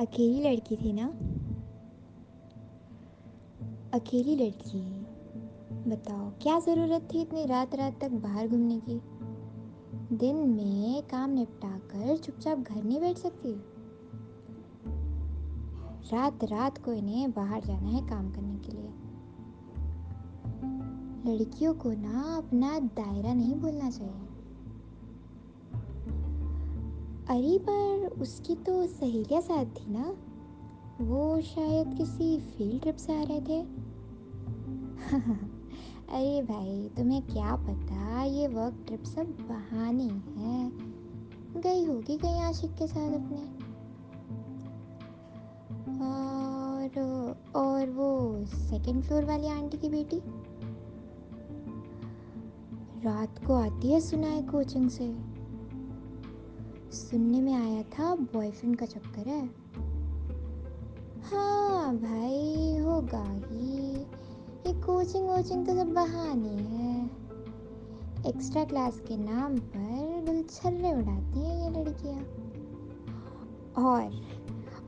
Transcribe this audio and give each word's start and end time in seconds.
अकेली 0.00 0.42
लड़की 0.42 0.76
थी 0.76 0.92
ना? 0.92 1.06
अकेली 3.94 4.36
लड़की? 4.36 5.06
बताओ, 5.90 6.30
क्या 6.30 6.60
ज़रूरत 6.60 7.08
थी 7.14 7.20
इतनी 7.20 7.46
रात 7.46 7.74
रात 7.74 8.00
तक 8.00 8.10
बाहर 8.10 8.48
घूमने 8.48 8.80
की? 8.90 9.00
दिन 10.16 10.36
में 10.36 11.02
काम 11.02 11.30
निपटा 11.30 11.78
कर 11.78 12.16
चुपचाप 12.16 12.58
घर 12.58 12.84
नहीं 12.84 13.00
बैठ 13.00 13.18
सकती? 13.18 13.52
रात 16.14 16.44
रात 16.44 16.78
को 16.78 16.92
इन्हें 16.92 17.32
बाहर 17.32 17.64
जाना 17.64 17.88
है 17.88 18.08
काम 18.08 18.30
करने 18.32 18.56
के 18.56 18.72
लिए। 18.72 18.90
लड़कियों 21.34 21.74
को 21.74 21.92
ना 21.92 22.36
अपना 22.36 22.78
दायरा 22.78 23.34
नहीं 23.34 23.54
भूलना 23.54 23.90
चाहिए। 23.90 24.37
अरे, 27.28 27.58
पर 27.58 28.06
उसकी 28.22 28.54
तो 28.54 28.86
सहेलियाँ 28.86 29.42
साथ 29.42 29.64
थी 29.64 29.86
ना। 29.88 30.16
वो 31.00 31.40
शायद 31.40 31.94
किसी 31.94 32.38
फ़ील्ड 32.38 32.82
ट्रिप 32.82 32.96
से 32.96 33.20
आ 33.20 33.22
रहे 33.22 33.40
थे। 33.40 33.62
अरे 36.08 36.42
भाई, 36.42 36.90
तुम्हें 36.96 37.22
क्या 37.22 37.56
पता, 37.56 38.22
ये 38.22 38.48
वर्क 38.48 38.84
ट्रिप 38.86 39.04
सब 39.04 39.22
बहाने 39.22 40.04
हैं। 40.04 40.88
गई 41.56 41.84
होगी 41.84 42.18
कहीं 42.18 42.40
आशिक 42.40 42.74
के 42.74 42.86
साथ 42.86 43.12
अपने। 43.12 43.68
और 46.00 46.88
और 47.56 47.90
वो 47.90 48.44
सेकंड 48.46 49.02
फ्लोर 49.02 49.24
वाली 49.24 49.48
आंटी 49.48 49.76
की 49.76 49.88
बेटी? 49.88 50.22
रात 53.02 53.46
को 53.46 53.54
आती 53.54 53.92
है 53.92 54.00
सुना 54.00 54.26
है 54.26 54.42
कोचिंग 54.42 54.90
से। 54.90 55.37
सुनने 56.92 57.40
में 57.40 57.54
आया 57.54 57.82
था 57.82 58.14
बॉयफ्रेंड 58.14 58.76
का 58.76 58.86
चक्कर 58.86 59.28
है। 59.28 59.46
हाँ 61.22 61.96
भाई, 61.96 62.76
होगा 62.78 63.24
ही। 63.28 63.96
ये 64.66 64.82
कोचिंग 64.82 65.28
वोचिंग 65.28 65.66
तो 65.66 65.74
सब 65.74 65.92
बहाने 65.92 66.48
हैं। 66.48 67.10
एक्स्ट्रा 68.26 68.64
क्लास 68.64 69.00
के 69.00 69.16
नाम 69.16 69.58
पर 69.58 70.24
गुलछर्रे 70.26 70.92
उड़ाती 70.92 71.40
हैं 71.40 71.62
ये 71.62 71.84
लड़कियाँ। 71.84 72.18
और 73.84 74.04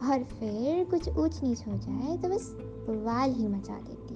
और 0.02 0.24
फिर 0.24 0.84
कुछ 0.84 1.08
ऊंच 1.08 1.42
नीच 1.42 1.66
हो 1.66 1.72
जाए 1.72 2.16
तो 2.16 2.28
बस 2.28 2.56
वाल 3.04 3.32
ही 3.32 3.48
मचा 3.48 3.74
देती 3.74 4.09